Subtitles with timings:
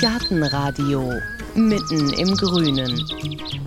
[0.00, 1.12] Gartenradio
[1.54, 3.04] mitten im Grünen.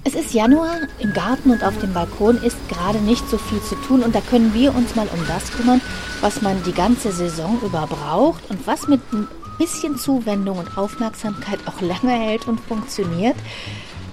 [0.04, 3.75] Es ist Januar, im Garten und auf dem Balkon ist gerade nicht so viel zu
[3.88, 5.81] tun und da können wir uns mal um das kümmern,
[6.21, 11.60] was man die ganze Saison über braucht und was mit ein bisschen Zuwendung und Aufmerksamkeit
[11.66, 13.36] auch lange hält und funktioniert.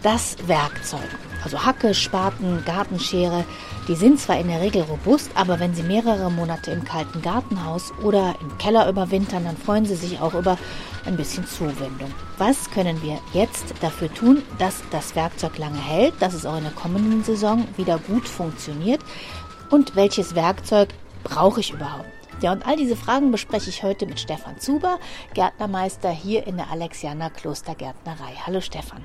[0.02, 1.00] Das Werkzeug.
[1.44, 3.44] Also Hacke, Spaten, Gartenschere,
[3.86, 7.92] die sind zwar in der Regel robust, aber wenn sie mehrere Monate im kalten Gartenhaus
[8.02, 10.56] oder im Keller überwintern, dann freuen sie sich auch über
[11.04, 12.10] ein bisschen Zuwendung.
[12.38, 16.64] Was können wir jetzt dafür tun, dass das Werkzeug lange hält, dass es auch in
[16.64, 19.02] der kommenden Saison wieder gut funktioniert?
[19.68, 22.08] Und welches Werkzeug brauche ich überhaupt?
[22.40, 24.98] Ja, und all diese Fragen bespreche ich heute mit Stefan Zuber,
[25.34, 28.32] Gärtnermeister hier in der Alexianer Klostergärtnerei.
[28.46, 29.04] Hallo Stefan.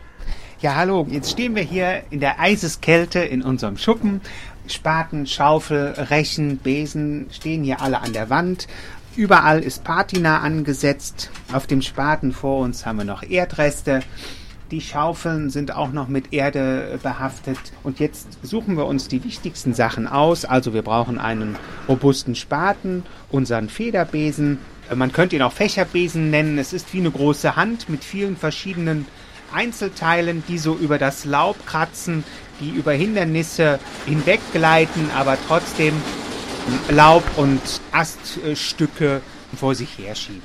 [0.61, 1.07] Ja, hallo.
[1.09, 4.19] Jetzt stehen wir hier in der Eiseskälte in unserem Schuppen.
[4.67, 8.67] Spaten, Schaufel, Rechen, Besen stehen hier alle an der Wand.
[9.15, 11.31] Überall ist Patina angesetzt.
[11.53, 14.01] Auf dem Spaten vor uns haben wir noch Erdreste.
[14.69, 17.59] Die Schaufeln sind auch noch mit Erde behaftet.
[17.83, 20.43] Und jetzt suchen wir uns die wichtigsten Sachen aus.
[20.43, 21.55] Also wir brauchen einen
[21.87, 24.57] robusten Spaten, unseren Federbesen.
[24.93, 26.57] Man könnte ihn auch Fächerbesen nennen.
[26.57, 29.05] Es ist wie eine große Hand mit vielen verschiedenen
[29.53, 32.23] Einzelteilen, die so über das Laub kratzen,
[32.59, 35.93] die über Hindernisse hinweggleiten, aber trotzdem
[36.89, 39.21] Laub und Aststücke
[39.57, 40.41] vor sich herschieben.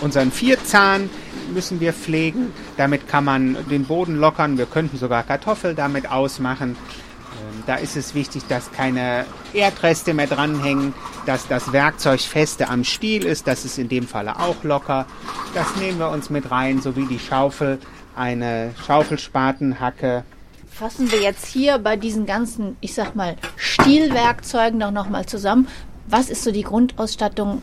[0.00, 1.10] Unseren Vierzahn
[1.52, 2.52] müssen wir pflegen.
[2.76, 4.58] Damit kann man den Boden lockern.
[4.58, 6.70] Wir könnten sogar Kartoffel damit ausmachen.
[6.70, 10.94] Ähm, da ist es wichtig, dass keine Erdreste mehr dranhängen,
[11.26, 13.46] dass das Werkzeug feste am Stiel ist.
[13.46, 15.06] Das ist in dem Falle auch locker.
[15.54, 17.78] Das nehmen wir uns mit rein, sowie die Schaufel,
[18.16, 20.24] eine Schaufelspatenhacke.
[20.68, 25.68] Fassen wir jetzt hier bei diesen ganzen, ich sag mal, Stielwerkzeugen doch nochmal zusammen.
[26.08, 27.62] Was ist so die Grundausstattung?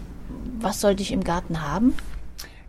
[0.59, 1.93] Was sollte ich im Garten haben?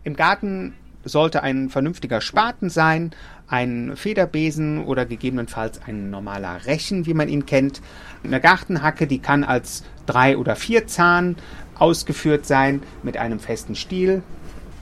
[0.03, 0.73] Im Garten
[1.05, 3.11] sollte ein vernünftiger Spaten sein,
[3.47, 7.81] ein Federbesen oder gegebenenfalls ein normaler Rechen, wie man ihn kennt.
[8.23, 11.35] Eine Gartenhacke, die kann als drei oder vier Zahn
[11.75, 14.23] ausgeführt sein mit einem festen Stiel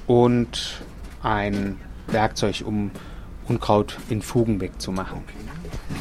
[0.08, 0.82] und
[1.24, 1.78] ein
[2.14, 2.92] Werkzeug, um
[3.48, 5.22] Unkraut in Fugen wegzumachen.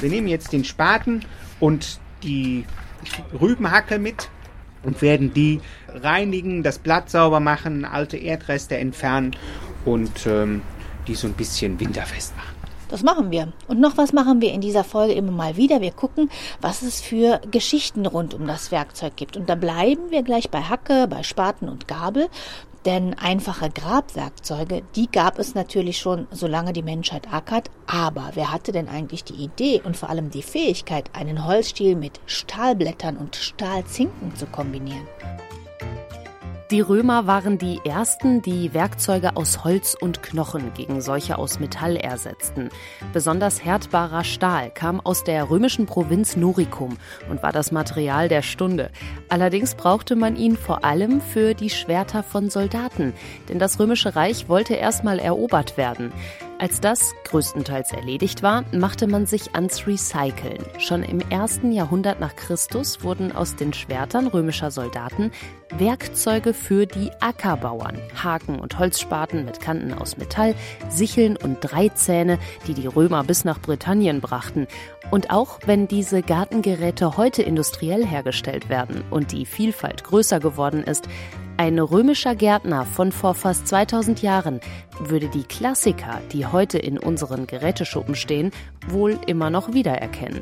[0.00, 1.24] Wir nehmen jetzt den Spaten
[1.58, 2.64] und die
[3.40, 4.28] Rübenhacke mit
[4.82, 9.36] und werden die reinigen, das Blatt sauber machen, alte Erdreste entfernen
[9.84, 10.62] und ähm,
[11.06, 12.54] die so ein bisschen winterfest machen.
[12.88, 13.52] Das machen wir.
[13.68, 15.80] Und noch was machen wir in dieser Folge immer mal wieder.
[15.80, 16.28] Wir gucken,
[16.60, 19.36] was es für Geschichten rund um das Werkzeug gibt.
[19.36, 22.28] Und da bleiben wir gleich bei Hacke, bei Spaten und Gabel.
[22.86, 27.70] Denn einfache Grabwerkzeuge, die gab es natürlich schon, solange die Menschheit ackert.
[27.86, 32.20] Aber wer hatte denn eigentlich die Idee und vor allem die Fähigkeit, einen Holzstiel mit
[32.24, 35.06] Stahlblättern und Stahlzinken zu kombinieren?
[36.70, 41.96] Die Römer waren die ersten, die Werkzeuge aus Holz und Knochen gegen solche aus Metall
[41.96, 42.68] ersetzten.
[43.12, 46.96] Besonders härtbarer Stahl kam aus der römischen Provinz Noricum
[47.28, 48.92] und war das Material der Stunde.
[49.28, 53.14] Allerdings brauchte man ihn vor allem für die Schwerter von Soldaten,
[53.48, 56.12] denn das römische Reich wollte erstmal erobert werden.
[56.60, 60.62] Als das größtenteils erledigt war, machte man sich ans Recyceln.
[60.78, 65.30] Schon im ersten Jahrhundert nach Christus wurden aus den Schwertern römischer Soldaten
[65.78, 70.54] Werkzeuge für die Ackerbauern, Haken und Holzspaten mit Kanten aus Metall,
[70.90, 74.66] Sicheln und Dreizähne, die die Römer bis nach Britannien brachten.
[75.10, 81.08] Und auch wenn diese Gartengeräte heute industriell hergestellt werden und die Vielfalt größer geworden ist,
[81.60, 84.62] ein römischer Gärtner von vor fast 2000 Jahren
[84.98, 88.50] würde die Klassiker, die heute in unseren Geräteschuppen stehen,
[88.88, 90.40] wohl immer noch wiedererkennen.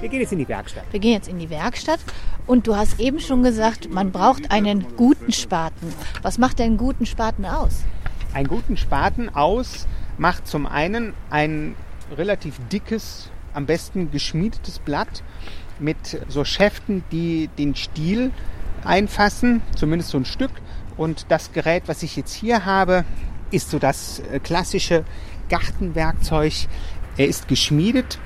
[0.00, 0.82] Wir gehen jetzt in die Werkstatt.
[0.90, 2.00] Wir gehen jetzt in die Werkstatt
[2.48, 5.94] und du hast eben schon gesagt, man braucht einen guten Spaten.
[6.22, 7.84] Was macht denn einen guten Spaten aus?
[8.34, 9.86] Einen guten Spaten aus
[10.18, 11.76] macht zum einen ein
[12.16, 15.22] relativ dickes, am besten geschmiedetes Blatt
[15.78, 18.32] mit so Schäften, die den Stiel
[18.84, 20.50] einfassen, zumindest so ein Stück.
[20.96, 23.04] Und das Gerät, was ich jetzt hier habe,
[23.50, 25.04] ist so das äh, klassische
[25.48, 26.52] Gartenwerkzeug.
[27.16, 28.18] Er ist geschmiedet,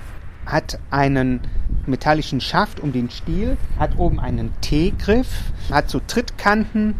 [0.46, 1.40] hat einen
[1.86, 5.28] metallischen Schaft um den Stiel, hat oben einen T-Griff,
[5.70, 6.94] hat so Trittkanten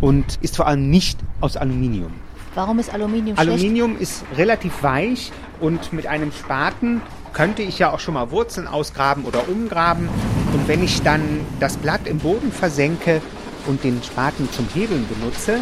[0.00, 2.12] und ist vor allem nicht aus Aluminium.
[2.54, 3.50] Warum ist Aluminium schlecht?
[3.50, 7.02] Aluminium ist relativ weich und mit einem Spaten
[7.32, 10.08] könnte ich ja auch schon mal Wurzeln ausgraben oder umgraben.
[10.52, 11.22] Und wenn ich dann
[11.60, 13.20] das Blatt im Boden versenke
[13.66, 15.60] und den Spaten zum Hebeln benutze,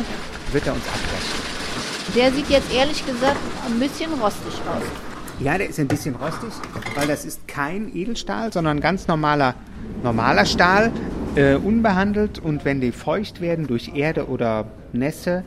[0.53, 1.47] wird er uns abbrechen.
[2.15, 3.37] Der sieht jetzt ehrlich gesagt
[3.67, 4.83] ein bisschen rostig aus.
[5.39, 6.51] Ja, der ist ein bisschen rostig,
[6.95, 9.55] weil das ist kein Edelstahl, sondern ganz normaler,
[10.03, 10.93] normaler Stahl,
[11.35, 12.39] äh, unbehandelt.
[12.39, 15.45] Und wenn die feucht werden durch Erde oder Nässe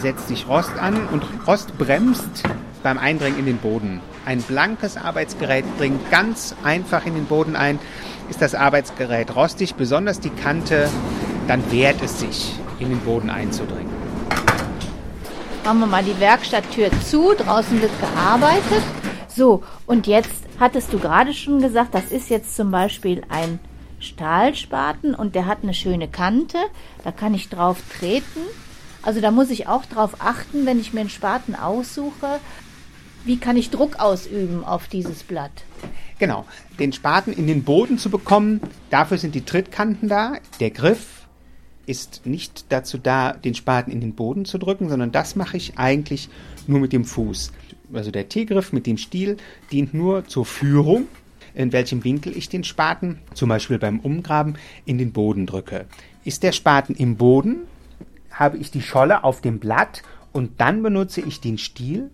[0.00, 2.44] setzt sich Rost an und Rost bremst
[2.82, 4.00] beim Eindringen in den Boden.
[4.24, 7.78] Ein blankes Arbeitsgerät dringt ganz einfach in den Boden ein.
[8.30, 10.88] Ist das Arbeitsgerät rostig, besonders die Kante,
[11.48, 13.90] dann wehrt es sich, in den Boden einzudringen.
[15.64, 17.34] Machen wir mal die Werkstatttür zu.
[17.34, 18.82] Draußen wird gearbeitet.
[19.28, 23.60] So, und jetzt hattest du gerade schon gesagt, das ist jetzt zum Beispiel ein
[24.00, 26.58] Stahlspaten und der hat eine schöne Kante.
[27.04, 28.40] Da kann ich drauf treten.
[29.02, 32.38] Also da muss ich auch drauf achten, wenn ich mir einen Spaten aussuche.
[33.24, 35.52] Wie kann ich Druck ausüben auf dieses Blatt?
[36.18, 36.44] Genau,
[36.78, 38.60] den Spaten in den Boden zu bekommen,
[38.90, 40.34] dafür sind die Trittkanten da.
[40.60, 41.26] Der Griff
[41.86, 45.78] ist nicht dazu da, den Spaten in den Boden zu drücken, sondern das mache ich
[45.78, 46.28] eigentlich
[46.66, 47.52] nur mit dem Fuß.
[47.92, 49.36] Also der T-Griff mit dem Stiel
[49.70, 51.06] dient nur zur Führung,
[51.54, 55.86] in welchem Winkel ich den Spaten, zum Beispiel beim Umgraben, in den Boden drücke.
[56.24, 57.66] Ist der Spaten im Boden,
[58.32, 60.02] habe ich die Scholle auf dem Blatt
[60.32, 62.10] und dann benutze ich den Stiel,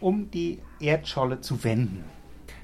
[0.00, 2.04] um die Erdscholle zu wenden.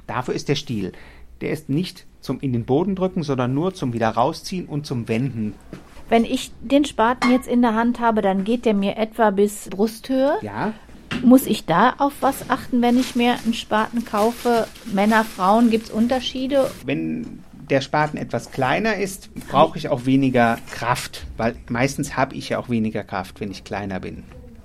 [0.07, 0.93] Dafür ist der Stiel.
[1.41, 5.09] Der ist nicht zum in den Boden drücken, sondern nur zum wieder rausziehen und zum
[5.09, 5.55] Wenden.
[6.09, 9.69] Wenn ich den Spaten jetzt in der Hand habe, dann geht der mir etwa bis
[9.69, 10.33] Brusthöhe.
[10.43, 10.73] Ja,
[11.23, 14.67] Muss ich da auf was achten, wenn ich mir einen Spaten kaufe?
[14.93, 16.71] Männer, Frauen, gibt es Unterschiede?
[16.85, 22.50] wenn der Spaten etwas kleiner ist, brauche ich auch weniger Kraft, weil meistens habe ich
[22.50, 24.25] ja auch weniger Kraft, wenn ich kleiner bin.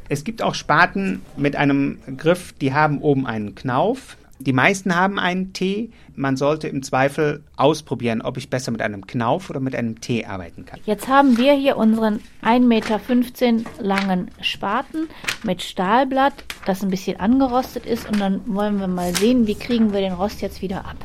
[0.10, 4.18] Es gibt auch Spaten mit einem Griff, die haben oben einen Knauf.
[4.40, 5.92] Die meisten haben einen T.
[6.16, 10.26] Man sollte im Zweifel ausprobieren, ob ich besser mit einem Knauf oder mit einem T
[10.26, 10.80] arbeiten kann.
[10.86, 15.08] Jetzt haben wir hier unseren 1,15 Meter langen Spaten
[15.44, 16.34] mit Stahlblatt,
[16.66, 18.10] das ein bisschen angerostet ist.
[18.10, 20.98] Und dann wollen wir mal sehen, wie kriegen wir den Rost jetzt wieder ab.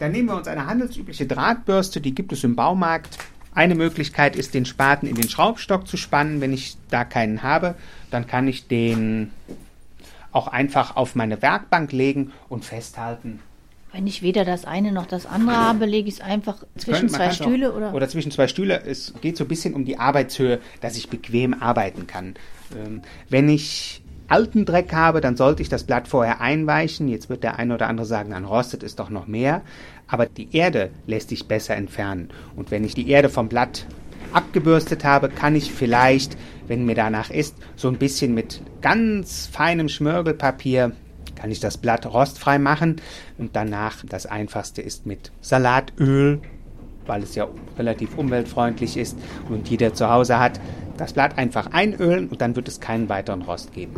[0.00, 3.18] Dann nehmen wir uns eine handelsübliche Drahtbürste, die gibt es im Baumarkt.
[3.54, 6.40] Eine Möglichkeit ist, den Spaten in den Schraubstock zu spannen.
[6.40, 7.74] Wenn ich da keinen habe,
[8.10, 9.30] dann kann ich den
[10.32, 13.40] auch einfach auf meine Werkbank legen und festhalten.
[13.92, 17.08] Wenn ich weder das eine noch das andere habe, lege ich es einfach zwischen Können-
[17.10, 17.92] zwei kann's auch- Stühle oder?
[17.92, 18.82] Oder zwischen zwei Stühle.
[18.86, 22.36] Es geht so ein bisschen um die Arbeitshöhe, dass ich bequem arbeiten kann.
[22.74, 23.99] Ähm, wenn ich
[24.30, 27.08] alten Dreck habe, dann sollte ich das Blatt vorher einweichen.
[27.08, 29.62] Jetzt wird der eine oder andere sagen, dann rostet es doch noch mehr.
[30.06, 32.30] Aber die Erde lässt sich besser entfernen.
[32.56, 33.86] Und wenn ich die Erde vom Blatt
[34.32, 36.36] abgebürstet habe, kann ich vielleicht,
[36.68, 40.92] wenn mir danach ist, so ein bisschen mit ganz feinem Schmirgelpapier
[41.40, 43.00] kann ich das Blatt rostfrei machen
[43.38, 46.40] und danach das einfachste ist mit Salatöl,
[47.06, 47.48] weil es ja
[47.78, 49.16] relativ umweltfreundlich ist
[49.48, 50.60] und jeder zu Hause hat,
[51.00, 53.94] das Blatt einfach einölen und dann wird es keinen weiteren Rost geben.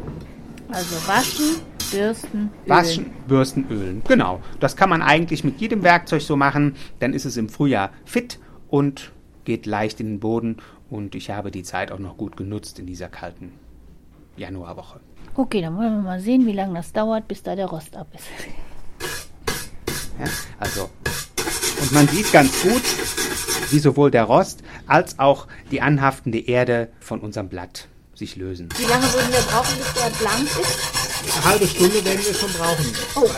[0.69, 1.61] Also waschen,
[1.91, 2.51] bürsten, ölen.
[2.67, 4.03] Waschen, bürsten, ölen.
[4.07, 4.41] Genau.
[4.61, 6.77] Das kann man eigentlich mit jedem Werkzeug so machen.
[7.01, 8.39] Dann ist es im Frühjahr fit
[8.69, 9.13] und
[9.45, 10.57] geht leicht in den Boden.
[10.89, 13.53] Und ich habe die Zeit auch noch gut genutzt in dieser kalten
[14.37, 15.01] Januarwoche.
[15.35, 18.07] Okay, dann wollen wir mal sehen, wie lange das dauert, bis da der Rost ab
[18.15, 18.25] ist.
[20.21, 20.27] Ja,
[20.59, 20.91] also,
[21.81, 22.83] und man sieht ganz gut,
[23.73, 28.69] wie sowohl der Rost als auch die anhaftende Erde von unserem Blatt sich lösen.
[28.77, 31.37] Wie lange würden wir brauchen, bis der blank ist?
[31.37, 32.87] Eine halbe Stunde werden wir schon brauchen.
[33.17, 33.29] Oh.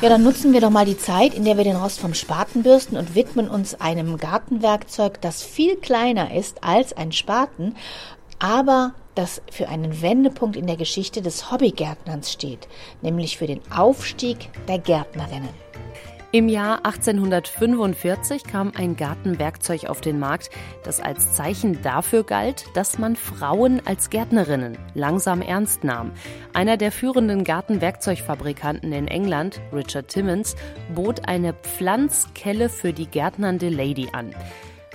[0.00, 2.62] Ja, dann nutzen wir doch mal die Zeit, in der wir den Rost vom Spaten
[2.62, 7.74] bürsten und widmen uns einem Gartenwerkzeug, das viel kleiner ist als ein Spaten,
[8.38, 12.68] aber das für einen Wendepunkt in der Geschichte des Hobbygärtnerns steht,
[13.02, 15.50] nämlich für den Aufstieg der Gärtnerinnen.
[16.32, 20.50] Im Jahr 1845 kam ein Gartenwerkzeug auf den Markt,
[20.84, 26.12] das als Zeichen dafür galt, dass man Frauen als Gärtnerinnen langsam ernst nahm.
[26.52, 30.54] Einer der führenden Gartenwerkzeugfabrikanten in England, Richard Timmons,
[30.94, 34.32] bot eine Pflanzkelle für die gärtnernde Lady an.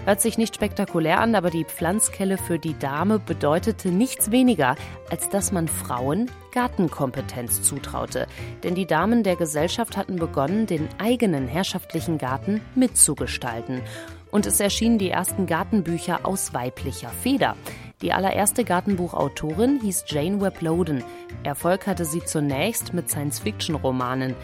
[0.05, 4.75] Hört sich nicht spektakulär an, aber die Pflanzkelle für die Dame bedeutete nichts weniger,
[5.09, 8.27] als dass man Frauen Gartenkompetenz zutraute.
[8.63, 13.81] Denn die Damen der Gesellschaft hatten begonnen, den eigenen herrschaftlichen Garten mitzugestalten.
[14.29, 17.55] Und es erschienen die ersten Gartenbücher aus weiblicher Feder.
[18.03, 21.03] Die allererste Gartenbuchautorin hieß Jane Webb Loden.
[21.43, 24.35] Erfolg hatte sie zunächst mit Science-Fiction-Romanen.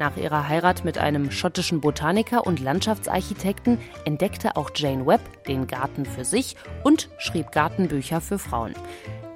[0.00, 3.76] Nach ihrer Heirat mit einem schottischen Botaniker und Landschaftsarchitekten
[4.06, 8.72] entdeckte auch Jane Webb den Garten für sich und schrieb Gartenbücher für Frauen.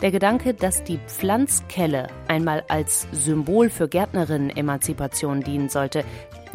[0.01, 6.03] Der Gedanke, dass die Pflanzkelle einmal als Symbol für Gärtnerinnen-Emanzipation dienen sollte,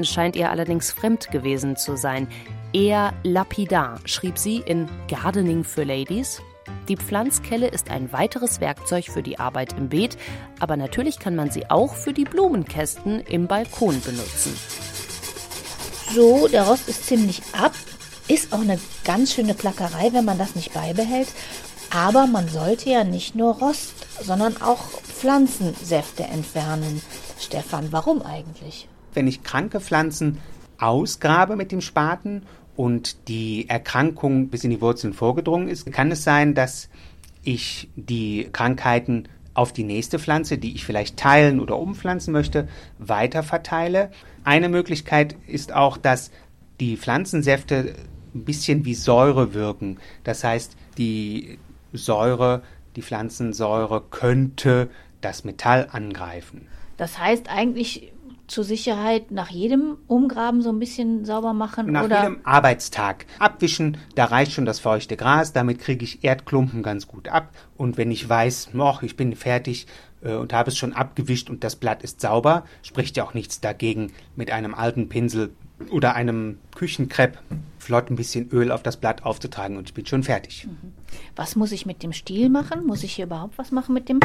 [0.01, 2.27] scheint ihr allerdings fremd gewesen zu sein.
[2.73, 6.41] Eher lapidar schrieb sie in Gardening für Ladies.
[6.89, 10.17] Die Pflanzkelle ist ein weiteres Werkzeug für die Arbeit im Beet,
[10.59, 14.57] aber natürlich kann man sie auch für die Blumenkästen im Balkon benutzen.
[16.11, 17.73] So, der Rost ist ziemlich ab.
[18.27, 21.27] Ist auch eine ganz schöne Plackerei, wenn man das nicht beibehält.
[21.91, 27.03] Aber man sollte ja nicht nur Rost, sondern auch Pflanzensäfte entfernen.
[27.39, 28.87] Stefan, warum eigentlich?
[29.13, 30.39] Wenn ich kranke Pflanzen
[30.79, 32.43] ausgrabe mit dem Spaten
[32.79, 36.87] und die Erkrankung bis in die Wurzeln vorgedrungen ist, kann es sein, dass
[37.43, 43.43] ich die Krankheiten auf die nächste Pflanze, die ich vielleicht teilen oder umpflanzen möchte, weiter
[43.43, 44.11] verteile.
[44.45, 46.31] Eine Möglichkeit ist auch, dass
[46.79, 47.95] die Pflanzensäfte
[48.33, 49.97] ein bisschen wie Säure wirken.
[50.23, 51.59] Das heißt, die
[51.91, 52.63] Säure,
[52.95, 56.69] die Pflanzensäure könnte das Metall angreifen.
[56.95, 58.13] Das heißt eigentlich
[58.49, 61.91] zur Sicherheit nach jedem Umgraben so ein bisschen sauber machen?
[61.91, 62.23] Nach oder?
[62.23, 67.29] jedem Arbeitstag abwischen, da reicht schon das feuchte Gras, damit kriege ich Erdklumpen ganz gut
[67.29, 67.49] ab.
[67.77, 69.87] Und wenn ich weiß, noch, ich bin fertig
[70.21, 73.61] äh, und habe es schon abgewischt und das Blatt ist sauber, spricht ja auch nichts
[73.61, 75.51] dagegen, mit einem alten Pinsel
[75.91, 77.37] oder einem Küchenkrepp
[77.77, 80.67] flott ein bisschen Öl auf das Blatt aufzutragen und ich bin schon fertig.
[80.67, 80.93] Mhm.
[81.35, 82.85] Was muss ich mit dem Stiel machen?
[82.85, 84.19] Muss ich hier überhaupt was machen mit dem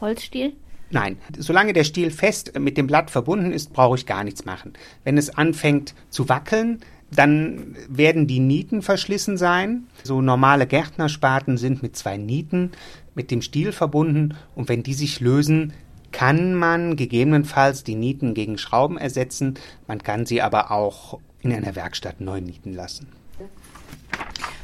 [0.00, 0.54] Holzstiel?
[0.92, 4.74] Nein, solange der Stiel fest mit dem Blatt verbunden ist, brauche ich gar nichts machen.
[5.04, 6.80] Wenn es anfängt zu wackeln,
[7.10, 9.84] dann werden die Nieten verschlissen sein.
[10.04, 12.72] So normale Gärtnerspaten sind mit zwei Nieten
[13.14, 15.72] mit dem Stiel verbunden und wenn die sich lösen,
[16.12, 19.54] kann man gegebenenfalls die Nieten gegen Schrauben ersetzen.
[19.86, 23.08] Man kann sie aber auch in einer Werkstatt neu nieten lassen.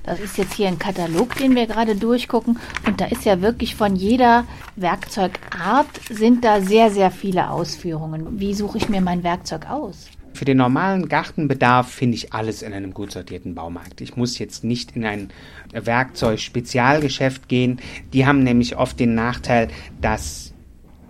[0.08, 2.58] Das ist jetzt hier ein Katalog, den wir gerade durchgucken.
[2.86, 8.40] Und da ist ja wirklich von jeder Werkzeugart sind da sehr, sehr viele Ausführungen.
[8.40, 10.08] Wie suche ich mir mein Werkzeug aus?
[10.32, 14.00] Für den normalen Gartenbedarf finde ich alles in einem gut sortierten Baumarkt.
[14.00, 15.28] Ich muss jetzt nicht in ein
[15.74, 17.78] Werkzeug-Spezialgeschäft gehen.
[18.14, 19.68] Die haben nämlich oft den Nachteil,
[20.00, 20.54] dass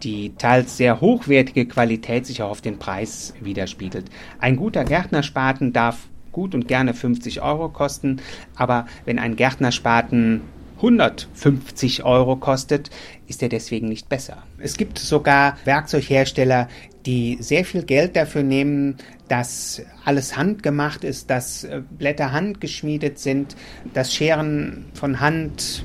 [0.02, 4.06] die teils sehr hochwertige Qualität sich auch auf den Preis widerspiegelt.
[4.40, 6.08] Ein guter Gärtnerspaten darf
[6.38, 8.20] gut und gerne 50 Euro kosten,
[8.54, 10.42] aber wenn ein Gärtnerspaten
[10.76, 12.90] 150 Euro kostet,
[13.26, 14.44] ist er deswegen nicht besser.
[14.58, 16.68] Es gibt sogar Werkzeughersteller,
[17.06, 23.56] die sehr viel Geld dafür nehmen, dass alles handgemacht ist, dass äh, Blätter handgeschmiedet sind,
[23.92, 25.84] dass Scheren von Hand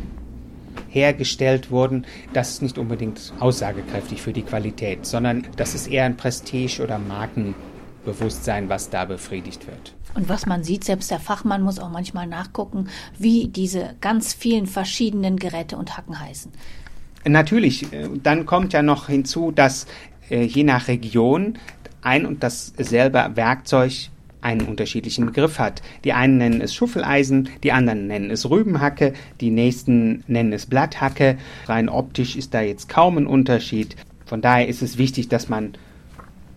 [0.87, 6.17] hergestellt wurden, das ist nicht unbedingt aussagekräftig für die Qualität, sondern das ist eher ein
[6.17, 6.99] Prestige- oder
[8.03, 9.93] Markenbewusstsein, was da befriedigt wird.
[10.15, 14.67] Und was man sieht, selbst der Fachmann muss auch manchmal nachgucken, wie diese ganz vielen
[14.67, 16.51] verschiedenen Geräte und Hacken heißen.
[17.25, 19.87] Natürlich, äh, dann kommt ja noch hinzu, dass
[20.29, 21.57] äh, je nach Region
[22.01, 24.09] ein und dasselbe Werkzeug
[24.41, 25.81] einen unterschiedlichen Begriff hat.
[26.03, 31.37] Die einen nennen es Schuffeleisen, die anderen nennen es Rübenhacke, die nächsten nennen es Blatthacke.
[31.65, 33.95] Rein optisch ist da jetzt kaum ein Unterschied.
[34.25, 35.77] Von daher ist es wichtig, dass man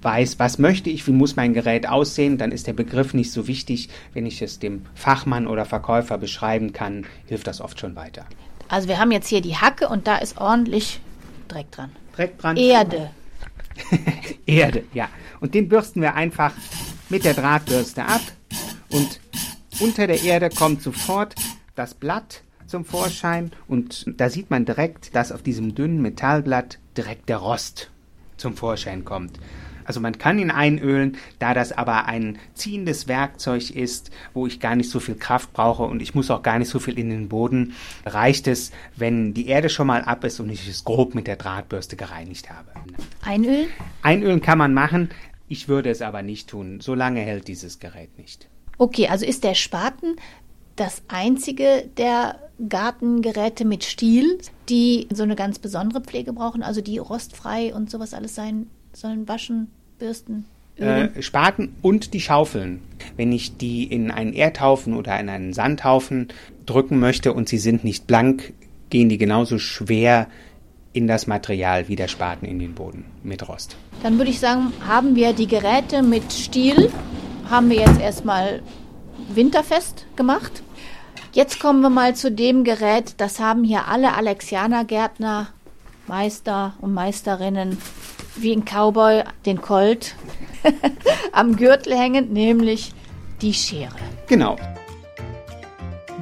[0.02, 3.46] weiß, was möchte ich, wie muss mein Gerät aussehen, dann ist der Begriff nicht so
[3.48, 3.88] wichtig.
[4.14, 8.26] Wenn ich es dem Fachmann oder Verkäufer beschreiben kann, hilft das oft schon weiter.
[8.68, 11.00] Also wir haben jetzt hier die Hacke und da ist ordentlich
[11.48, 11.90] Dreck dran.
[12.14, 12.56] Dreck dran.
[12.56, 13.10] Erde.
[14.46, 15.08] Erde, ja.
[15.40, 16.52] Und den bürsten wir einfach
[17.08, 18.22] mit der Drahtbürste ab
[18.88, 19.20] und
[19.80, 21.34] unter der Erde kommt sofort
[21.74, 27.28] das Blatt zum Vorschein und da sieht man direkt, dass auf diesem dünnen Metallblatt direkt
[27.28, 27.90] der Rost
[28.36, 29.38] zum Vorschein kommt.
[29.86, 34.76] Also man kann ihn einölen, da das aber ein ziehendes Werkzeug ist, wo ich gar
[34.76, 37.28] nicht so viel Kraft brauche und ich muss auch gar nicht so viel in den
[37.28, 37.74] Boden,
[38.04, 41.36] reicht es, wenn die Erde schon mal ab ist und ich es grob mit der
[41.36, 42.68] Drahtbürste gereinigt habe.
[43.22, 43.68] Einölen?
[44.02, 45.10] Einölen kann man machen,
[45.48, 46.80] ich würde es aber nicht tun.
[46.80, 48.48] So lange hält dieses Gerät nicht.
[48.78, 50.16] Okay, also ist der Spaten
[50.74, 52.38] das einzige der
[52.68, 54.38] Gartengeräte mit Stiel,
[54.68, 58.66] die so eine ganz besondere Pflege brauchen, also die rostfrei und sowas alles sein
[58.96, 60.46] sollen, waschen, bürsten?
[60.76, 62.80] Äh, Spaten und die Schaufeln.
[63.16, 66.28] Wenn ich die in einen Erdhaufen oder in einen Sandhaufen
[66.66, 68.52] drücken möchte und sie sind nicht blank,
[68.90, 70.28] gehen die genauso schwer
[70.92, 73.76] in das Material wie der Spaten in den Boden mit Rost.
[74.02, 76.90] Dann würde ich sagen, haben wir die Geräte mit Stiel,
[77.50, 78.62] haben wir jetzt erstmal
[79.34, 80.62] winterfest gemacht.
[81.32, 85.48] Jetzt kommen wir mal zu dem Gerät, das haben hier alle Alexianer-Gärtner,
[86.06, 87.76] Meister und Meisterinnen
[88.42, 90.14] wie ein Cowboy den Colt
[91.32, 92.92] am Gürtel hängen, nämlich
[93.42, 93.94] die Schere.
[94.26, 94.56] Genau.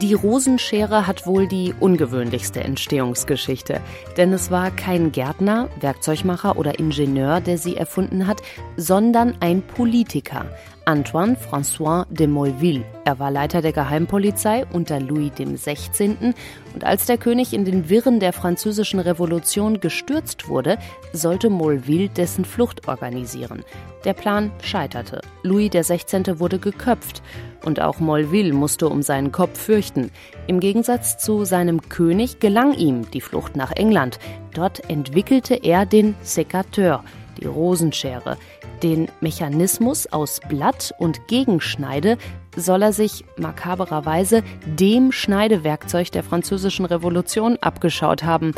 [0.01, 3.81] Die Rosenschere hat wohl die ungewöhnlichste Entstehungsgeschichte,
[4.17, 8.43] denn es war kein Gärtner, Werkzeugmacher oder Ingenieur, der sie erfunden hat,
[8.77, 10.47] sondern ein Politiker,
[10.87, 12.85] Antoine François de Molleville.
[13.05, 16.35] Er war Leiter der Geheimpolizei unter Louis XVI.
[16.75, 20.79] Und als der König in den Wirren der französischen Revolution gestürzt wurde,
[21.13, 23.65] sollte Molleville dessen Flucht organisieren.
[24.05, 25.23] Der Plan scheiterte.
[25.43, 26.39] Louis XVI.
[26.39, 27.23] wurde geköpft.
[27.65, 30.11] Und auch Molleville musste um seinen Kopf fürchten.
[30.47, 34.19] Im Gegensatz zu seinem König gelang ihm die Flucht nach England.
[34.53, 37.01] Dort entwickelte er den Sécateur,
[37.35, 38.37] die Rosenschere.
[38.83, 42.19] Den Mechanismus aus Blatt und Gegenschneide
[42.57, 48.53] soll er sich makabererweise dem Schneidewerkzeug der französischen Revolution abgeschaut haben,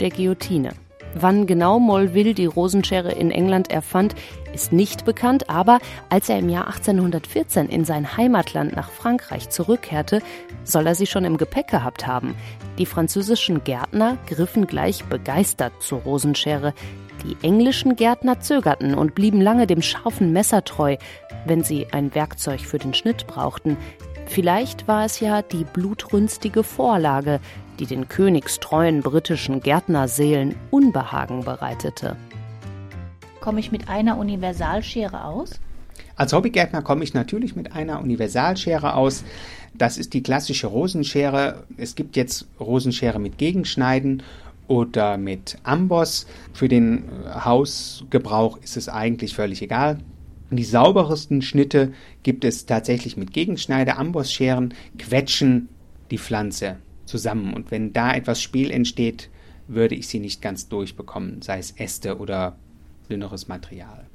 [0.00, 0.70] der Guillotine.
[1.14, 4.14] Wann genau Molville die Rosenschere in England erfand,
[4.54, 10.22] ist nicht bekannt, aber als er im Jahr 1814 in sein Heimatland nach Frankreich zurückkehrte,
[10.64, 12.34] soll er sie schon im Gepäck gehabt haben.
[12.78, 16.72] Die französischen Gärtner griffen gleich begeistert zur Rosenschere.
[17.24, 20.96] Die englischen Gärtner zögerten und blieben lange dem scharfen Messer treu,
[21.46, 23.76] wenn sie ein Werkzeug für den Schnitt brauchten.
[24.26, 27.40] Vielleicht war es ja die blutrünstige Vorlage,
[27.78, 32.16] die den königstreuen britischen Gärtnerseelen Unbehagen bereitete.
[33.40, 35.60] Komme ich mit einer Universalschere aus?
[36.16, 39.24] Als Hobbygärtner komme ich natürlich mit einer Universalschere aus.
[39.74, 41.64] Das ist die klassische Rosenschere.
[41.76, 44.22] Es gibt jetzt Rosenschere mit Gegenschneiden
[44.68, 46.26] oder mit Amboss.
[46.52, 47.04] Für den
[47.44, 49.98] Hausgebrauch ist es eigentlich völlig egal.
[50.50, 51.92] Die sauberesten Schnitte
[52.22, 53.96] gibt es tatsächlich mit Gegenschneide.
[53.96, 55.68] Ambossscheren quetschen
[56.10, 56.76] die Pflanze
[57.06, 57.54] zusammen.
[57.54, 59.30] Und wenn da etwas Spiel entsteht,
[59.66, 62.56] würde ich sie nicht ganz durchbekommen, sei es Äste oder
[63.08, 64.06] dünneres Material.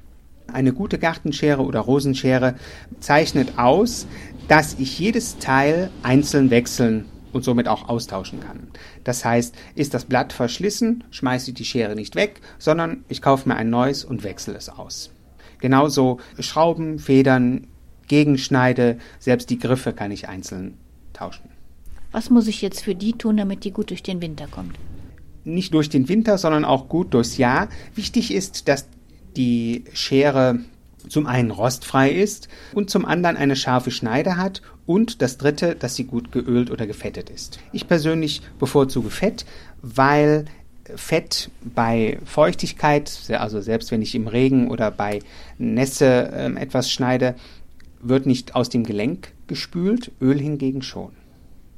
[0.51, 2.55] Eine gute Gartenschere oder Rosenschere
[2.99, 4.07] zeichnet aus,
[4.47, 7.05] dass ich jedes Teil einzeln wechseln
[7.37, 8.67] und somit auch austauschen kann.
[9.03, 13.47] Das heißt, ist das Blatt verschlissen, schmeiße ich die Schere nicht weg, sondern ich kaufe
[13.47, 15.11] mir ein neues und wechsle es aus.
[15.59, 17.67] Genauso Schrauben, Federn,
[18.07, 20.77] Gegenschneide, selbst die Griffe kann ich einzeln
[21.13, 21.49] tauschen.
[22.11, 24.77] Was muss ich jetzt für die tun, damit die gut durch den Winter kommt?
[25.43, 27.69] Nicht durch den Winter, sondern auch gut durchs Jahr.
[27.95, 28.87] Wichtig ist, dass
[29.35, 30.59] die Schere
[31.09, 35.95] zum einen rostfrei ist und zum anderen eine scharfe Schneide hat und das dritte, dass
[35.95, 37.59] sie gut geölt oder gefettet ist.
[37.73, 39.45] Ich persönlich bevorzuge Fett,
[39.81, 40.45] weil
[40.95, 45.19] Fett bei Feuchtigkeit, also selbst wenn ich im Regen oder bei
[45.57, 47.35] Nässe äh, etwas schneide,
[48.01, 51.11] wird nicht aus dem Gelenk gespült, Öl hingegen schon.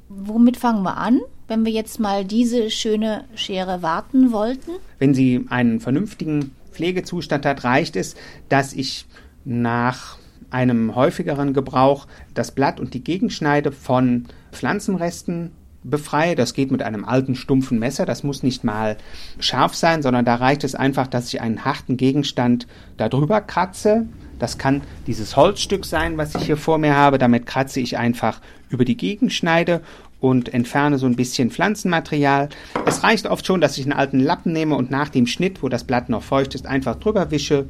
[0.08, 4.72] Womit fangen wir an, wenn wir jetzt mal diese schöne Schere warten wollten?
[4.98, 8.16] Wenn sie einen vernünftigen Pflegezustand hat, reicht es,
[8.48, 9.06] dass ich
[9.44, 10.18] nach
[10.50, 15.52] einem häufigeren Gebrauch das Blatt und die Gegenschneide von Pflanzenresten
[15.82, 16.34] befreie.
[16.34, 18.04] Das geht mit einem alten stumpfen Messer.
[18.04, 18.96] Das muss nicht mal
[19.38, 24.06] scharf sein, sondern da reicht es einfach, dass ich einen harten Gegenstand darüber kratze.
[24.38, 27.18] Das kann dieses Holzstück sein, was ich hier vor mir habe.
[27.18, 29.82] Damit kratze ich einfach über die Gegenschneide
[30.20, 32.50] und entferne so ein bisschen Pflanzenmaterial.
[32.86, 35.68] Es reicht oft schon, dass ich einen alten Lappen nehme und nach dem Schnitt, wo
[35.68, 37.66] das Blatt noch feucht ist, einfach drüber wische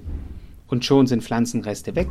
[0.68, 2.08] und schon sind Pflanzenreste weg.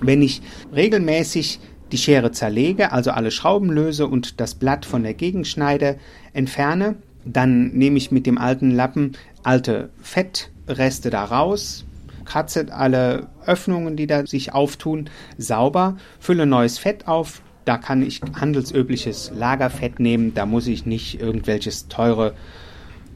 [0.00, 0.42] Wenn ich
[0.74, 1.60] regelmäßig
[1.92, 5.98] die Schere zerlege, also alle Schrauben löse und das Blatt von der Gegenschneide
[6.32, 11.84] entferne, dann nehme ich mit dem alten Lappen alte Fettreste da raus,
[12.24, 17.42] kratze alle Öffnungen, die da sich auftun, sauber, fülle neues Fett auf.
[17.64, 22.34] Da kann ich handelsübliches Lagerfett nehmen, da muss ich nicht irgendwelches teure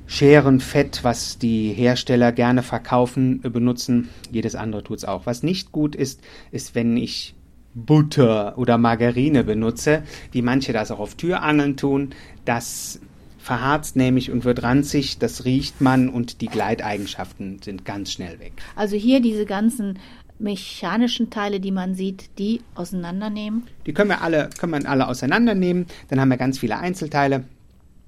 [0.06, 4.08] Scherenfett, was die Hersteller gerne verkaufen, benutzen.
[4.30, 5.26] Jedes andere tut es auch.
[5.26, 6.20] Was nicht gut ist,
[6.52, 7.34] ist, wenn ich
[7.74, 12.10] Butter oder Margarine benutze, wie manche das auch auf Türangeln tun.
[12.44, 13.00] Das
[13.38, 18.52] verharzt nämlich und wird ranzig, das riecht man und die Gleiteigenschaften sind ganz schnell weg.
[18.74, 19.98] Also hier diese ganzen
[20.38, 23.64] mechanischen Teile, die man sieht, die auseinandernehmen?
[23.86, 25.86] Die können wir alle, können wir alle auseinandernehmen.
[26.08, 27.44] Dann haben wir ganz viele Einzelteile.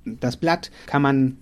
[0.05, 1.39] Das Blatt kann man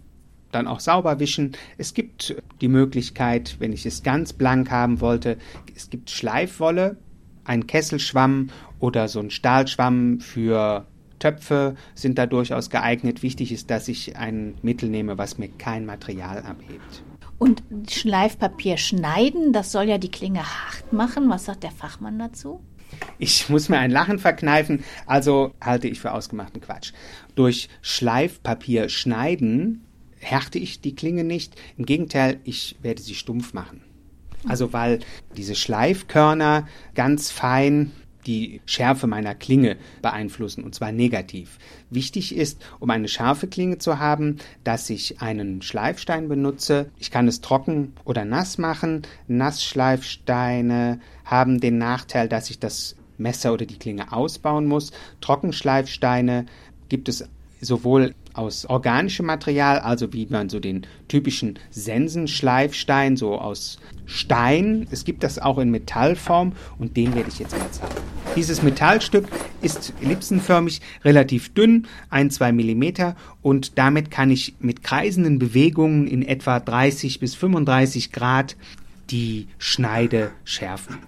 [0.53, 1.53] dann auch sauber wischen.
[1.77, 5.37] Es gibt die Möglichkeit, wenn ich es ganz blank haben wollte,
[5.75, 6.97] es gibt Schleifwolle,
[7.45, 10.87] ein Kesselschwamm oder so ein Stahlschwamm für
[11.19, 13.23] Töpfe sind da durchaus geeignet.
[13.23, 17.03] Wichtig ist, dass ich ein Mittel nehme, was mir kein Material abhebt.
[17.39, 21.29] Und Schleifpapier schneiden, das soll ja die Klinge hart machen.
[21.29, 22.61] Was sagt der Fachmann dazu?
[23.19, 26.93] Ich muss mir ein Lachen verkneifen, also halte ich für ausgemachten Quatsch.
[27.35, 29.85] Durch Schleifpapier schneiden
[30.19, 31.61] härte ich die Klinge nicht.
[31.77, 33.83] Im Gegenteil, ich werde sie stumpf machen.
[34.49, 35.01] Also weil
[35.37, 37.93] diese Schleifkörner ganz fein
[38.27, 41.59] die Schärfe meiner Klinge beeinflussen, und zwar negativ.
[41.91, 46.91] Wichtig ist, um eine scharfe Klinge zu haben, dass ich einen Schleifstein benutze.
[46.99, 49.03] Ich kann es trocken oder nass machen.
[49.29, 54.93] Nassschleifsteine haben den Nachteil, dass ich das Messer oder die Klinge ausbauen muss.
[55.21, 56.47] Trockenschleifsteine
[56.89, 57.29] gibt es
[57.61, 64.87] sowohl aus organischem Material, also wie man so den typischen Sensenschleifstein, so aus Stein.
[64.91, 67.95] Es gibt das auch in Metallform und den werde ich jetzt mal zeigen.
[68.37, 69.27] Dieses Metallstück
[69.63, 76.23] ist ellipsenförmig, relativ dünn, ein, zwei Millimeter und damit kann ich mit kreisenden Bewegungen in
[76.23, 78.57] etwa 30 bis 35 Grad
[79.11, 80.99] die Schneide schärfen.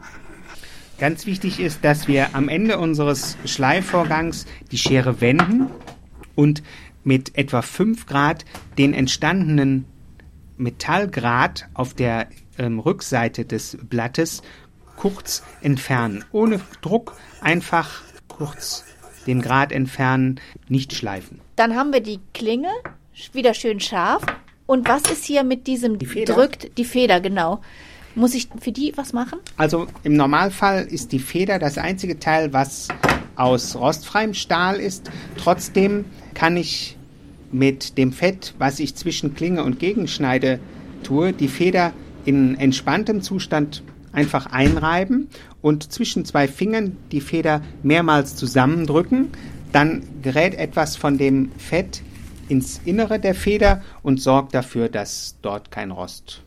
[0.99, 5.67] Ganz wichtig ist, dass wir am Ende unseres Schleifvorgangs die Schere wenden
[6.35, 6.63] und
[7.09, 8.45] mit etwa 5 Grad
[8.77, 9.87] den entstandenen
[10.59, 14.43] Metallgrad auf der ähm, Rückseite des Blattes
[14.97, 16.23] kurz entfernen.
[16.33, 18.85] Ohne Druck einfach kurz
[19.27, 21.41] den Grad entfernen, nicht schleifen.
[21.57, 22.69] Dann haben wir die Klinge,
[23.33, 24.25] wieder schön scharf.
[24.67, 26.35] Und was ist hier mit diesem die Feder.
[26.35, 27.63] drückt die Feder, genau.
[28.15, 29.39] Muss ich für die was machen?
[29.57, 32.89] Also im Normalfall ist die Feder das einzige Teil, was
[33.35, 35.11] aus rostfreiem Stahl ist.
[35.39, 36.98] Trotzdem kann ich
[37.53, 40.59] mit dem Fett, was ich zwischen Klinge und Gegenschneide
[41.03, 41.93] tue, die Feder
[42.25, 43.83] in entspanntem Zustand
[44.13, 45.29] einfach einreiben
[45.63, 49.29] und zwischen zwei Fingern die Feder mehrmals zusammendrücken.
[49.73, 52.03] Dann gerät etwas von dem Fett
[52.49, 56.43] ins Innere der Feder und sorgt dafür, dass dort kein Rost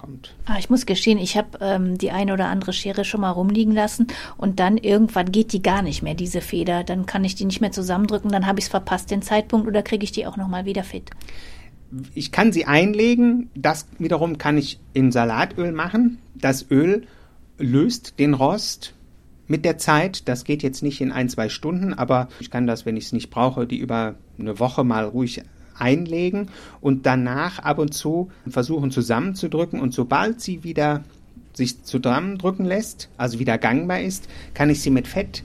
[0.00, 0.34] kommt.
[0.46, 3.74] Ah, ich muss gestehen, ich habe ähm, die eine oder andere Schere schon mal rumliegen
[3.74, 6.84] lassen und dann irgendwann geht die gar nicht mehr, diese Feder.
[6.84, 9.82] Dann kann ich die nicht mehr zusammendrücken, dann habe ich es verpasst, den Zeitpunkt, oder
[9.82, 11.10] kriege ich die auch nochmal wieder fit?
[12.14, 16.18] Ich kann sie einlegen, das wiederum kann ich in Salatöl machen.
[16.34, 17.06] Das Öl
[17.58, 18.94] löst den Rost
[19.48, 20.28] mit der Zeit.
[20.28, 23.12] Das geht jetzt nicht in ein, zwei Stunden, aber ich kann das, wenn ich es
[23.12, 25.42] nicht brauche, die über eine Woche mal ruhig
[25.80, 26.48] einlegen
[26.80, 31.04] und danach ab und zu versuchen zusammenzudrücken und sobald sie wieder
[31.52, 35.42] sich zusammendrücken lässt, also wieder gangbar ist, kann ich sie mit Fett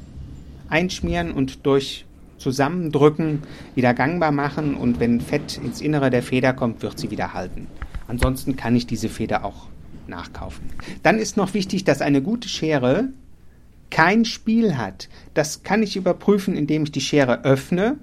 [0.69, 2.05] einschmieren und durch
[2.37, 3.43] Zusammendrücken
[3.73, 7.67] wieder gangbar machen und wenn Fett ins Innere der Feder kommt, wird sie wieder halten.
[8.07, 9.67] Ansonsten kann ich diese Feder auch
[10.07, 10.69] nachkaufen.
[11.01, 13.09] Dann ist noch wichtig, dass eine gute Schere
[13.89, 15.09] kein Spiel hat.
[15.33, 17.97] Das kann ich überprüfen, indem ich die Schere öffne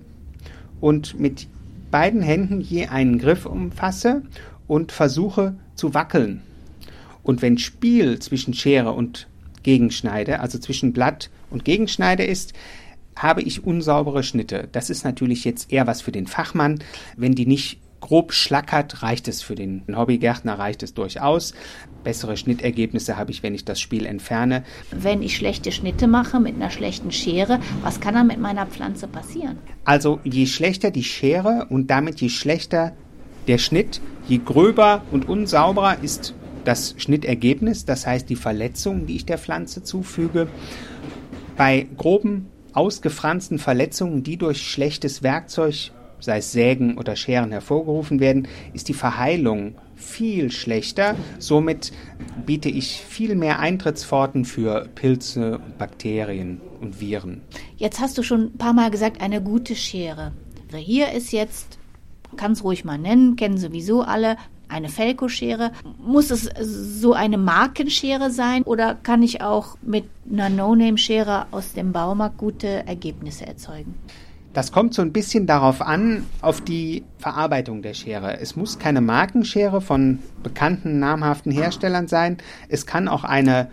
[0.81, 1.47] und mit
[1.93, 4.23] beiden Händen je einen Griff umfasse
[4.67, 6.43] und versuche zu wackeln.
[7.23, 9.29] Und wenn Spiel zwischen Schere und
[9.63, 12.53] Gegenschneide, also zwischen Blatt und Gegenschneide ist,
[13.15, 14.69] habe ich unsaubere Schnitte.
[14.73, 16.83] Das ist natürlich jetzt eher was für den Fachmann.
[17.17, 21.55] Wenn die nicht grob schlackert, reicht es für den Hobbygärtner, reicht es durchaus.
[22.05, 24.65] Bessere Schnittergebnisse habe ich, wenn ich das Spiel entferne.
[24.91, 29.09] Wenn ich schlechte Schnitte mache mit einer schlechten Schere, was kann dann mit meiner Pflanze
[29.09, 29.59] passieren?
[29.85, 32.93] Also je schlechter die Schere und damit je schlechter
[33.49, 36.35] der Schnitt, je gröber und unsauberer ist
[36.65, 40.49] das Schnittergebnis, das heißt die Verletzungen, die ich der Pflanze zufüge.
[41.57, 48.49] Bei groben, ausgefransten Verletzungen, die durch schlechtes Werkzeug sei es Sägen oder Scheren hervorgerufen werden,
[48.73, 51.15] ist die Verheilung viel schlechter.
[51.39, 51.93] Somit
[52.45, 57.41] biete ich viel mehr Eintrittspforten für Pilze, Bakterien und Viren.
[57.77, 60.33] Jetzt hast du schon ein paar Mal gesagt, eine gute Schere.
[60.75, 61.79] Hier ist jetzt,
[62.37, 64.37] kann es ruhig mal nennen, kennen sowieso alle,
[64.69, 65.71] eine Felko-Schere.
[65.99, 71.93] Muss es so eine Markenschere sein oder kann ich auch mit einer No-Name-Schere aus dem
[71.93, 73.95] Baumarkt gute Ergebnisse erzeugen?
[74.53, 78.39] Das kommt so ein bisschen darauf an, auf die Verarbeitung der Schere.
[78.39, 82.37] Es muss keine Markenschere von bekannten, namhaften Herstellern sein.
[82.69, 83.71] Es kann auch eine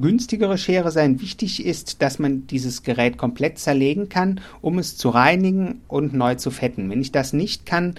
[0.00, 1.20] günstigere Schere sein.
[1.20, 6.36] Wichtig ist, dass man dieses Gerät komplett zerlegen kann, um es zu reinigen und neu
[6.36, 6.88] zu fetten.
[6.88, 7.96] Wenn ich das nicht kann,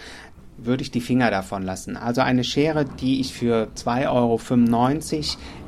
[0.57, 1.97] würde ich die Finger davon lassen.
[1.97, 4.39] Also eine Schere, die ich für 2,95 Euro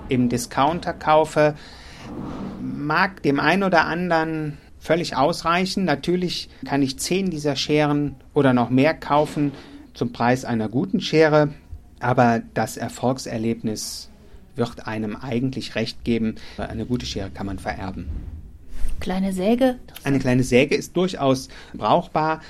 [0.07, 1.55] im Discounter kaufe,
[2.61, 5.83] mag dem einen oder anderen völlig ausreichen.
[5.83, 9.51] Natürlich kann ich zehn dieser Scheren oder noch mehr kaufen
[9.93, 11.53] zum Preis einer guten Schere,
[11.99, 14.09] aber das Erfolgserlebnis
[14.55, 16.35] wird einem eigentlich recht geben.
[16.57, 18.07] Eine gute Schere kann man vererben.
[18.99, 19.79] Kleine Säge?
[20.03, 22.41] Eine kleine Säge ist durchaus brauchbar.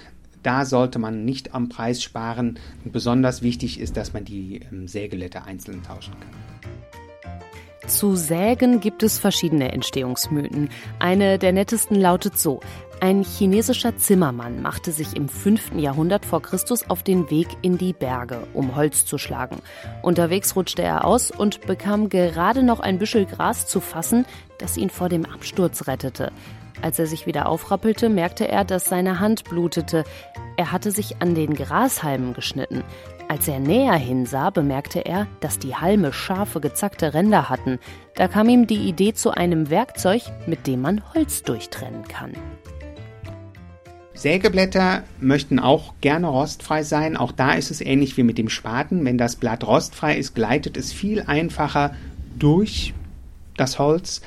[0.44, 2.60] Da sollte man nicht am Preis sparen.
[2.84, 6.85] Und besonders wichtig ist, dass man die ähm, Sägelette einzeln tauschen kann.
[7.88, 10.70] Zu Sägen gibt es verschiedene Entstehungsmythen.
[11.00, 12.60] Eine der nettesten lautet so.
[13.00, 15.74] Ein chinesischer Zimmermann machte sich im 5.
[15.76, 19.58] Jahrhundert vor Christus auf den Weg in die Berge, um Holz zu schlagen.
[20.02, 24.26] Unterwegs rutschte er aus und bekam gerade noch ein Büschel Gras zu fassen,
[24.58, 26.32] das ihn vor dem Absturz rettete.
[26.82, 30.04] Als er sich wieder aufrappelte, merkte er, dass seine Hand blutete.
[30.58, 32.84] Er hatte sich an den Grashalmen geschnitten.
[33.28, 37.80] Als er näher hinsah, bemerkte er, dass die Halme scharfe, gezackte Ränder hatten.
[38.16, 42.34] Da kam ihm die Idee zu einem Werkzeug, mit dem man Holz durchtrennen kann.
[44.14, 47.18] Sägeblätter möchten auch gerne rostfrei sein.
[47.18, 49.04] Auch da ist es ähnlich wie mit dem Spaten.
[49.04, 51.96] Wenn das Blatt rostfrei ist, gleitet es viel einfacher
[52.38, 52.94] durch
[53.58, 54.22] das Holz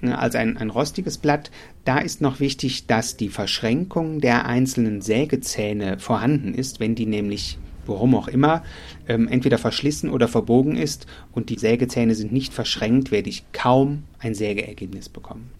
[0.00, 1.50] als ein, ein rostiges Blatt.
[1.84, 6.78] Da ist noch wichtig, dass die Verschränkung der einzelnen Sägezähne vorhanden ist.
[6.78, 8.62] Wenn die nämlich warum auch immer,
[9.08, 14.04] ähm, entweder verschlissen oder verbogen ist und die Sägezähne sind nicht verschränkt, werde ich kaum
[14.18, 15.50] ein Sägeergebnis bekommen.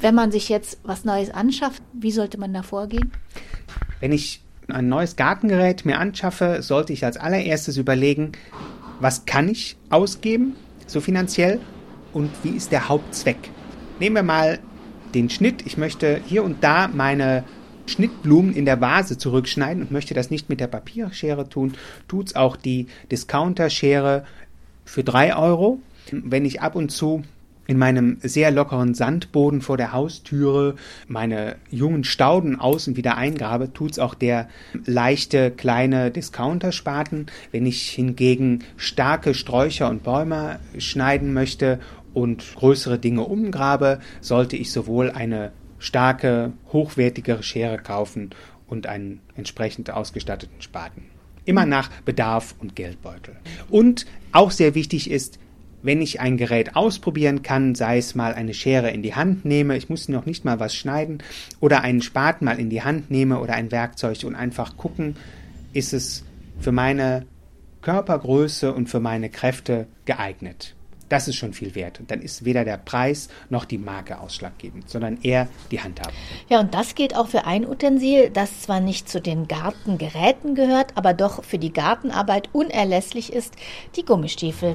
[0.00, 3.12] Wenn man sich jetzt was Neues anschafft, wie sollte man da vorgehen?
[4.00, 8.32] Wenn ich ein neues Gartengerät mir anschaffe, sollte ich als allererstes überlegen,
[9.00, 11.60] was kann ich ausgeben, so finanziell,
[12.12, 13.50] und wie ist der Hauptzweck.
[13.98, 14.58] Nehmen wir mal
[15.14, 15.66] den Schnitt.
[15.66, 17.44] Ich möchte hier und da meine
[17.86, 21.74] Schnittblumen in der Vase zurückschneiden und möchte das nicht mit der Papierschere tun,
[22.08, 24.24] tut's auch die Discounter-Schere
[24.84, 25.80] für drei Euro.
[26.10, 27.24] Wenn ich ab und zu
[27.66, 30.74] in meinem sehr lockeren Sandboden vor der Haustüre
[31.08, 34.48] meine jungen Stauden außen wieder eingrabe, tut's auch der
[34.84, 37.26] leichte kleine Discounter-Spaten.
[37.52, 41.80] Wenn ich hingegen starke Sträucher und Bäume schneiden möchte
[42.12, 45.52] und größere Dinge umgrabe, sollte ich sowohl eine
[45.84, 48.30] starke, hochwertigere Schere kaufen
[48.66, 51.02] und einen entsprechend ausgestatteten Spaten.
[51.44, 53.36] Immer nach Bedarf und Geldbeutel.
[53.68, 55.38] Und auch sehr wichtig ist,
[55.82, 59.76] wenn ich ein Gerät ausprobieren kann, sei es mal eine Schere in die Hand nehme,
[59.76, 61.22] ich muss noch nicht mal was schneiden,
[61.60, 65.16] oder einen Spaten mal in die Hand nehme oder ein Werkzeug und einfach gucken,
[65.74, 66.24] ist es
[66.60, 67.26] für meine
[67.82, 70.74] Körpergröße und für meine Kräfte geeignet.
[71.14, 72.00] Das ist schon viel wert.
[72.00, 76.12] Und dann ist weder der Preis noch die Marke ausschlaggebend, sondern eher die Handhabung.
[76.48, 80.96] Ja, und das gilt auch für ein Utensil, das zwar nicht zu den Gartengeräten gehört,
[80.96, 83.54] aber doch für die Gartenarbeit unerlässlich ist,
[83.94, 84.74] die Gummistiefel.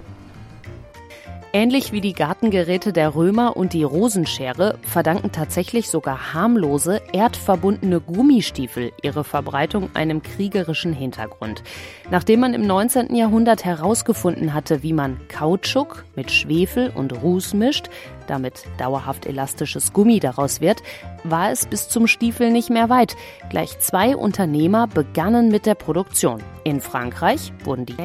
[1.51, 8.91] Ähnlich wie die Gartengeräte der Römer und die Rosenschere verdanken tatsächlich sogar harmlose, erdverbundene Gummistiefel
[9.01, 11.63] ihre Verbreitung einem kriegerischen Hintergrund.
[12.11, 13.15] Nachdem man im 19.
[13.15, 17.89] Jahrhundert herausgefunden hatte, wie man Kautschuk mit Schwefel und Ruß mischt,
[18.29, 20.81] damit dauerhaft elastisches Gummi daraus wird,
[21.23, 23.15] war es bis zum Stiefel nicht mehr weit.
[23.49, 26.43] Gleich zwei Unternehmer begannen mit der Produktion.
[26.63, 27.97] In Frankreich wurden die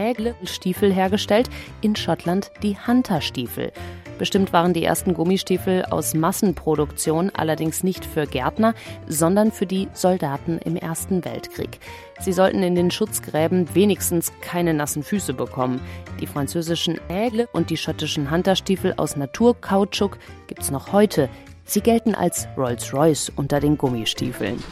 [0.44, 1.48] Stiefel hergestellt,
[1.80, 3.72] in Schottland die Hunter-Stiefel.
[4.18, 8.74] Bestimmt waren die ersten Gummistiefel aus Massenproduktion allerdings nicht für Gärtner,
[9.08, 11.80] sondern für die Soldaten im Ersten Weltkrieg.
[12.20, 15.80] Sie sollten in den Schutzgräben wenigstens keine nassen Füße bekommen.
[16.20, 21.28] Die französischen Ägle und die schottischen Hunterstiefel aus Naturkautschuk gibt's noch heute.
[21.64, 24.62] Sie gelten als Rolls-Royce unter den Gummistiefeln.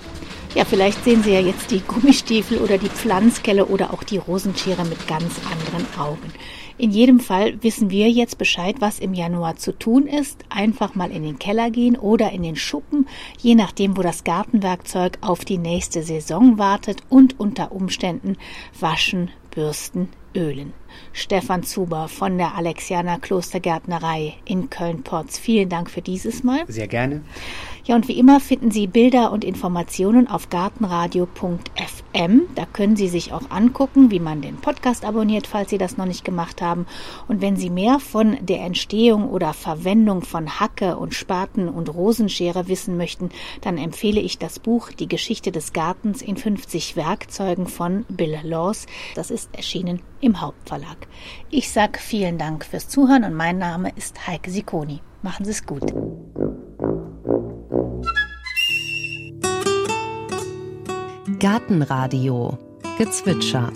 [0.54, 4.84] Ja, vielleicht sehen Sie ja jetzt die Gummistiefel oder die Pflanzkelle oder auch die Rosenschere
[4.84, 6.32] mit ganz anderen Augen.
[6.78, 10.44] In jedem Fall wissen wir jetzt Bescheid, was im Januar zu tun ist.
[10.48, 13.06] Einfach mal in den Keller gehen oder in den Schuppen,
[13.38, 18.36] je nachdem, wo das Gartenwerkzeug auf die nächste Saison wartet und unter Umständen
[18.78, 20.72] waschen, bürsten, ölen.
[21.12, 25.38] Stefan Zuber von der Alexianer Klostergärtnerei in Köln-Porz.
[25.38, 26.64] Vielen Dank für dieses Mal.
[26.68, 27.22] Sehr gerne.
[27.84, 32.42] Ja, und wie immer finden Sie Bilder und Informationen auf gartenradio.fm.
[32.54, 36.06] Da können Sie sich auch angucken, wie man den Podcast abonniert, falls Sie das noch
[36.06, 36.86] nicht gemacht haben.
[37.26, 42.68] Und wenn Sie mehr von der Entstehung oder Verwendung von Hacke und Spaten und Rosenschere
[42.68, 43.30] wissen möchten,
[43.62, 48.86] dann empfehle ich das Buch Die Geschichte des Gartens in 50 Werkzeugen von Bill Laws.
[49.16, 51.08] Das ist erschienen im Hauptverlag.
[51.50, 55.00] Ich sage vielen Dank fürs Zuhören und mein Name ist Heike Sikoni.
[55.22, 55.92] Machen Sie es gut.
[61.42, 62.56] Gartenradio
[62.98, 63.72] Gezwitscher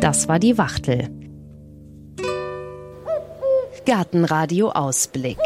[0.00, 1.10] Das war die Wachtel.
[3.84, 5.36] Gartenradio Ausblick.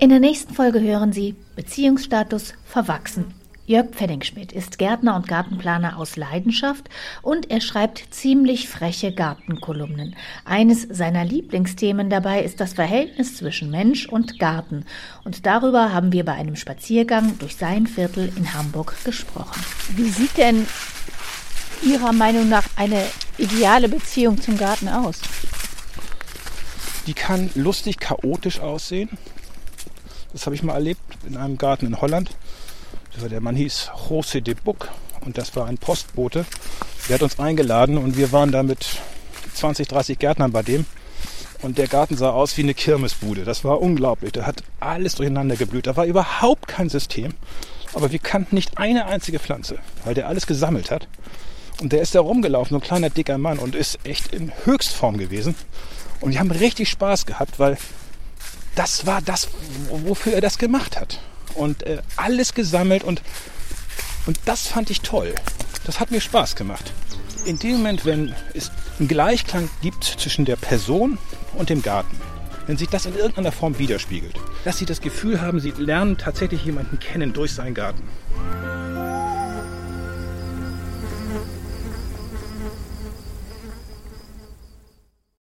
[0.00, 3.32] In der nächsten Folge hören Sie Beziehungsstatus verwachsen
[3.64, 6.88] Jörg Pfennigschmidt ist Gärtner und Gartenplaner aus Leidenschaft
[7.22, 10.16] und er schreibt ziemlich freche Gartenkolumnen.
[10.44, 14.84] Eines seiner Lieblingsthemen dabei ist das Verhältnis zwischen Mensch und Garten.
[15.22, 19.64] Und darüber haben wir bei einem Spaziergang durch sein Viertel in Hamburg gesprochen.
[19.94, 20.66] Wie sieht denn
[21.84, 23.04] Ihrer Meinung nach eine
[23.38, 25.20] ideale Beziehung zum Garten aus?
[27.06, 29.10] Die kann lustig chaotisch aussehen.
[30.32, 32.30] Das habe ich mal erlebt in einem Garten in Holland.
[33.20, 36.44] Der Mann hieß José de Buc und das war ein Postbote.
[37.08, 38.86] Der hat uns eingeladen und wir waren da mit
[39.54, 40.86] 20, 30 Gärtnern bei dem.
[41.60, 43.44] Und der Garten sah aus wie eine Kirmesbude.
[43.44, 44.32] Das war unglaublich.
[44.32, 45.86] Da hat alles durcheinander geblüht.
[45.86, 47.34] Da war überhaupt kein System.
[47.94, 51.06] Aber wir kannten nicht eine einzige Pflanze, weil der alles gesammelt hat.
[51.80, 55.18] Und der ist da rumgelaufen, so ein kleiner dicker Mann und ist echt in Höchstform
[55.18, 55.54] gewesen.
[56.20, 57.76] Und wir haben richtig Spaß gehabt, weil
[58.74, 59.48] das war das,
[59.90, 61.20] wofür er das gemacht hat
[61.54, 63.22] und äh, alles gesammelt und,
[64.26, 65.34] und das fand ich toll.
[65.84, 66.92] Das hat mir Spaß gemacht.
[67.44, 71.18] In dem Moment, wenn es einen Gleichklang gibt zwischen der Person
[71.54, 72.16] und dem Garten,
[72.66, 74.34] wenn sich das in irgendeiner Form widerspiegelt,
[74.64, 78.02] dass sie das Gefühl haben, sie lernen tatsächlich jemanden kennen durch seinen Garten.